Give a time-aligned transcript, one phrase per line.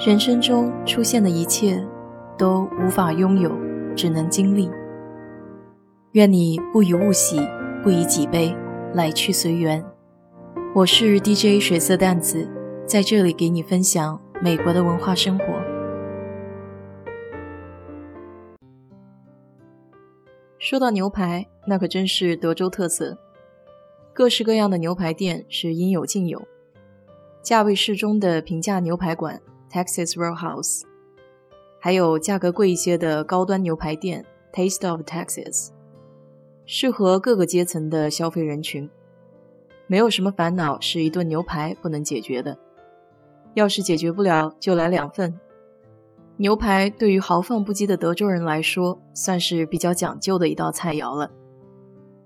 [0.00, 1.86] 人生中出现的一切，
[2.38, 3.54] 都无法拥有，
[3.94, 4.70] 只能经历。
[6.12, 7.38] 愿你不以物喜，
[7.82, 8.56] 不以己悲，
[8.94, 9.84] 来去随缘。
[10.74, 12.48] 我是 DJ 水色淡子，
[12.86, 15.44] 在这里给你分享美国的文化生活。
[20.58, 23.18] 说到牛排，那可真是德州特色，
[24.14, 26.40] 各式各样的牛排店是应有尽有，
[27.42, 29.38] 价位适中的平价牛排馆。
[29.70, 30.82] Texas Roadhouse，
[31.78, 35.68] 还有价格贵一些的高端牛排店 Taste of Texas，
[36.66, 38.90] 适合各个阶层的消费人群。
[39.86, 42.58] 没有什么烦恼是一顿牛排不能解决的，
[43.54, 45.38] 要是解决不了，就来两份。
[46.36, 51.30] 牛排对于豪放不羁的德州人来说，算是比较讲究的一道菜肴了。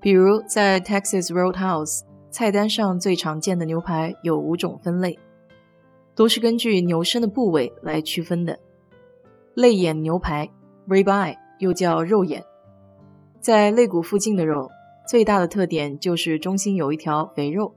[0.01, 5.19] 比如在 Texas Roadhouse，菜单上最常见的牛排有五种分类。
[6.15, 8.59] 都是根据牛身的部位来区分的。
[9.55, 10.49] 肋眼牛排
[10.89, 12.45] （ribeye） 又叫肉眼，
[13.41, 14.69] 在肋骨附近的肉，
[15.06, 17.73] 最大的特点就是中心有一条肥肉，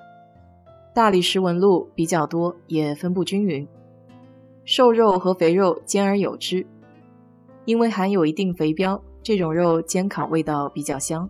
[0.93, 3.67] 大理石纹路比较多，也分布均匀。
[4.65, 6.65] 瘦肉和肥肉兼而有之，
[7.65, 11.29] 因为含有一定肥膘，这种肉煎烤味道比较香。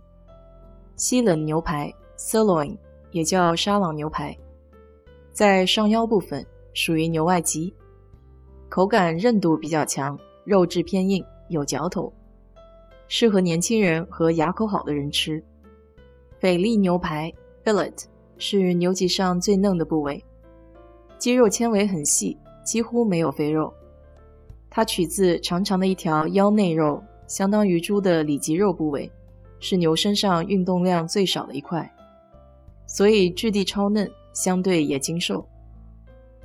[0.95, 2.75] 西冷牛排 （sirloin）
[3.11, 4.35] 也叫沙朗牛排，
[5.31, 6.45] 在上腰部分。
[6.77, 7.73] 属于牛外脊，
[8.69, 12.13] 口感韧度比较强，肉质偏硬，有嚼头，
[13.07, 15.43] 适合年轻人和牙口好的人吃。
[16.37, 17.33] 菲力牛排
[17.65, 18.03] （fillet）
[18.37, 20.23] 是牛脊上最嫩的部位，
[21.17, 23.73] 肌肉纤维很细，几乎没有肥肉。
[24.69, 29.11] 它取自长长的一条腰内肉，相当于猪的里脊肉部位，
[29.59, 31.91] 是牛身上运动量最少的一块，
[32.85, 35.43] 所以质地超嫩，相对也精瘦。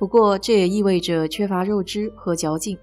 [0.03, 2.77] 不过，这也意味着缺乏肉汁和嚼劲，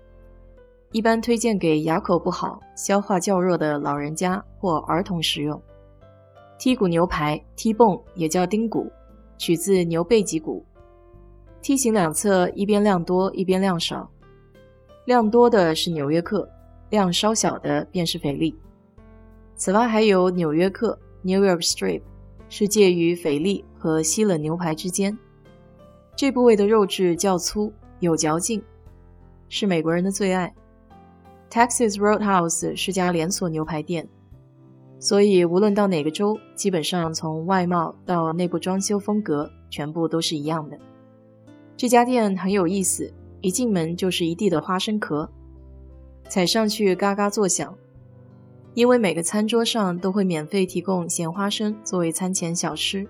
[0.91, 5.63] 一般推荐给牙口不好、消化较弱的老人家或儿童食用。
[6.59, 8.91] 剔骨牛排 t b o n 也叫丁骨，
[9.37, 10.65] 取自牛背脊骨，
[11.61, 14.11] 梯形两侧一边量多一边量少，
[15.05, 16.49] 量多的是纽约客，
[16.89, 18.59] 量稍小的便是菲力。
[19.57, 22.01] 此外，还有纽约客 （New York Strip），
[22.49, 25.19] 是介于菲力和西冷牛排之间。
[26.21, 28.63] 这部位的肉质较粗，有嚼劲，
[29.49, 30.53] 是美国人的最爱。
[31.49, 34.07] Texas Roadhouse 是家连锁牛排店，
[34.99, 40.79] 所以无论到哪个州，基本上从外貌到内部装修风格，全部都是一样的。
[41.75, 43.11] 这家店很有意思，
[43.41, 45.27] 一进门就是一地的花生壳，
[46.29, 47.75] 踩上去嘎嘎作响。
[48.75, 53.09] 因为每个餐桌上都会免费提供咸花生作为餐前小吃。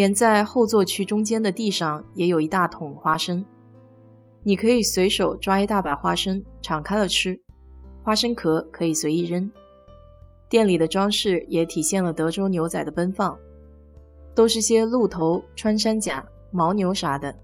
[0.00, 3.44] 连在后座区中间的地上也有一大桶花生，
[4.42, 7.38] 你可以随手抓一大把花生，敞开了吃，
[8.02, 9.52] 花生壳可以随意扔。
[10.48, 13.38] 店里的装饰也体现了德州牛仔的奔放，
[14.34, 17.36] 都是些鹿头、穿山甲、牦牛啥的，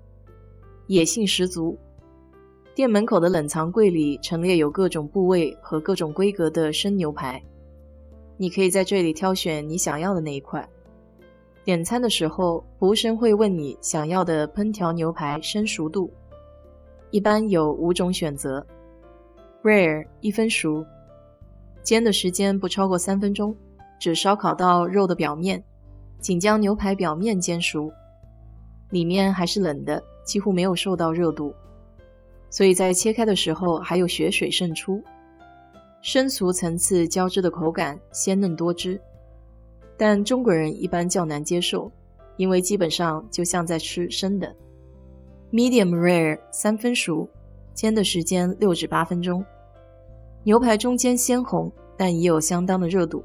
[0.86, 1.76] 野性十足。
[2.74, 7.44] 店门口的冷藏柜里陈列有各种部位和各种规格的生牛排，
[8.38, 10.66] 你可以在这里挑选你想要的那一块。
[11.66, 16.08] 点餐的时候，服务生会问你想要的烹调牛排生熟度，
[17.10, 18.64] 一般有五种选择。
[19.64, 20.86] ：rare 一分熟，
[21.82, 23.52] 煎的时间不超过三分钟，
[23.98, 25.60] 只烧烤到肉的表面，
[26.20, 27.90] 仅将牛排表面煎熟，
[28.90, 31.52] 里面还是冷的，几乎没有受到热度，
[32.48, 35.02] 所以在切开的时候还有血水渗出，
[36.00, 39.00] 生熟层次交织的口感鲜嫩多汁。
[39.96, 41.90] 但中国人一般较难接受，
[42.36, 44.54] 因为基本上就像在吃生的。
[45.52, 47.28] Medium rare 三分熟，
[47.72, 49.44] 煎的时间六至八分钟。
[50.44, 53.24] 牛排中间鲜红，但已有相当的热度。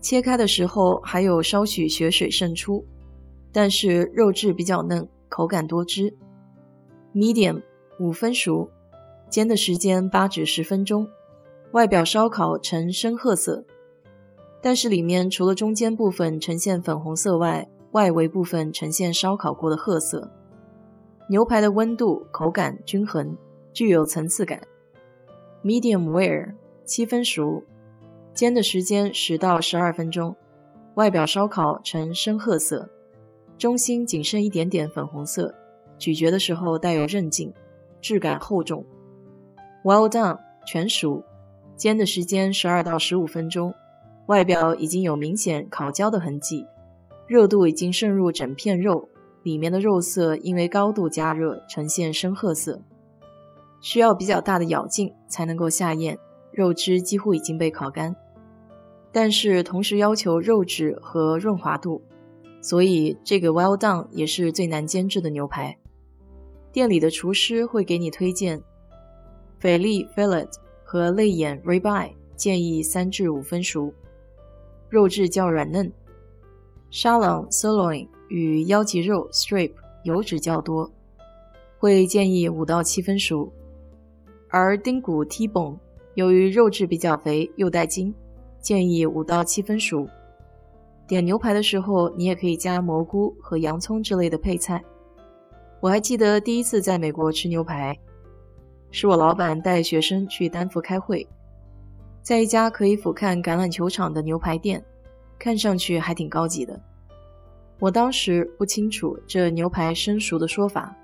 [0.00, 2.84] 切开的时候还有稍许血水渗出，
[3.52, 6.14] 但是肉质比较嫩，口感多汁。
[7.14, 7.62] Medium
[8.00, 8.68] 五分熟，
[9.28, 11.06] 煎的时间八至十分钟，
[11.72, 13.64] 外表烧烤呈深褐色。
[14.64, 20.30] 但是里面除了中间部分呈现粉红色外，外围部分呈现烧烤过的褐色。
[21.28, 23.36] 牛排的温度、口感均衡，
[23.74, 24.62] 具有层次感。
[25.62, 26.54] Medium rare
[26.86, 27.62] 七分熟，
[28.32, 30.34] 煎的时间十到十二分钟，
[30.94, 32.88] 外表烧烤呈深褐色，
[33.58, 35.54] 中心仅剩一点点粉红色，
[35.98, 37.52] 咀嚼的时候带有韧劲，
[38.00, 38.82] 质感厚重。
[39.84, 41.22] Well done 全熟，
[41.76, 43.74] 煎的时间十二到十五分钟。
[44.26, 46.66] 外表已经有明显烤焦的痕迹，
[47.26, 49.08] 热度已经渗入整片肉，
[49.42, 52.80] 里面的肉色因为高度加热呈现深褐色。
[53.80, 56.18] 需要比较大的咬劲才能够下咽，
[56.52, 58.16] 肉汁几乎已经被烤干。
[59.12, 62.02] 但是同时要求肉质和润滑度，
[62.62, 65.76] 所以这个 Well Done 也是最难煎制的牛排。
[66.72, 68.62] 店里的厨师会给你推荐
[69.60, 70.48] 菲力 Fillet
[70.82, 73.92] 和肋眼 Ribeye，建议三至五分熟，
[74.94, 75.92] 肉质较软嫩。
[76.88, 79.72] 沙朗 Sirloin 与腰脊肉 Strip
[80.04, 80.88] 油脂较多，
[81.80, 83.52] 会建议五到七分熟。
[84.50, 85.76] 而丁骨 tbon
[86.14, 88.14] 由于肉质比较肥又带筋。
[88.60, 90.08] 建议五到七分熟。
[91.08, 94.80] 点牛排的时候，你也可以加蘑菇和洋葱之类的配菜。
[95.80, 97.98] 我还记得第一次在美国吃牛排，
[98.92, 101.26] 是我老板带学生去丹佛开会，
[102.24, 104.82] 在一家可以俯瞰橄榄球场的牛排店，
[105.38, 106.80] 看上去还挺高级的。
[107.78, 110.96] 我当时不清楚这牛排生熟的说法，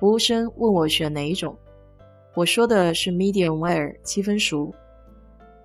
[0.00, 1.54] 服务生问我选哪一种，
[2.34, 4.74] 我说的是 medium w a r e 七分熟。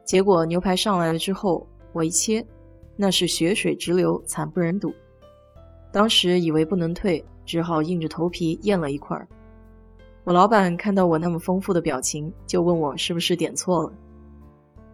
[0.03, 2.45] 结果牛排上来了之后，我一切，
[2.97, 4.93] 那是血水直流，惨不忍睹。
[5.93, 9.17] 当时以为不能退，只好硬着头皮咽了一块。
[10.25, 13.93] 我老板看到我那么丰富的表情，就问我是不是点错了。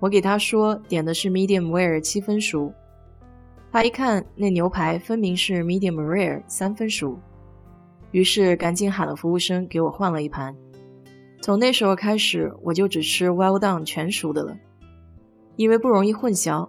[0.04, 2.74] 我给他说点的是 medium rare 七分熟。
[3.72, 7.18] 他一看那牛排分明是 medium rare 三分熟，
[8.12, 10.54] 于是赶紧喊了服务生给我换了一盘。
[11.42, 14.54] 从那时候开始，我就只吃 well done 全熟的了。
[15.56, 16.68] 因为不容易混淆，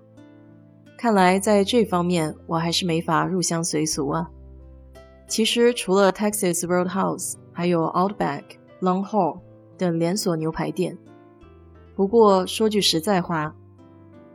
[0.96, 4.30] 看来在这方面我还是没法入乡随俗啊。
[5.26, 8.44] 其实除了 Texas Roadhouse，还有 Outback、
[8.80, 9.40] Longhorn
[9.76, 10.96] 等连锁牛排店。
[11.96, 13.54] 不过说句实在话，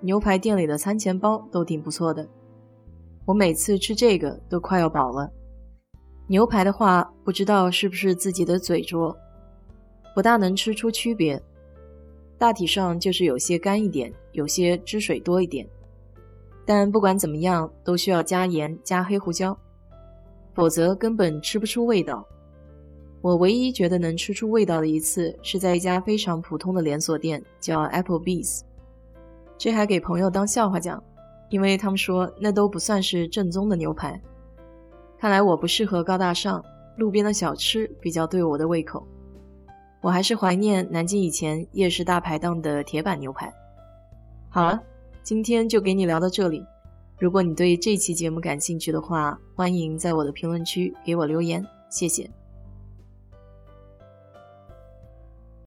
[0.01, 2.27] 牛排店里的餐前包都挺不错的。
[3.25, 5.29] 我每次吃这个都快要饱了。
[6.27, 9.15] 牛排的话，不知道是不是自己的嘴拙，
[10.15, 11.41] 不大能吃出区别。
[12.37, 15.67] 大体上就是有些干一点，有些汁水多一点，
[16.65, 19.57] 但不管怎么样，都需要加盐加黑胡椒，
[20.53, 22.25] 否则根本吃不出味道。
[23.21, 28.61] 我唯一觉得能吃出味道的一次，是在一家非常普通的连锁店，叫 Applebee's。
[29.57, 31.03] 这还给朋友当笑话讲，
[31.49, 34.19] 因为他们说那都不算是正宗的牛排。
[35.17, 36.63] 看来我不适合高大上，
[36.95, 39.05] 路边的小吃比较对我的胃口。
[39.99, 43.53] 我还是怀念南京以前夜市大排档的铁板牛排。
[44.49, 44.81] 好了，
[45.23, 46.63] 今天就给你聊到这里。
[47.19, 52.38] 如果你对这期节目感兴趣的话，欢迎在我的评论区给我留言，谢谢。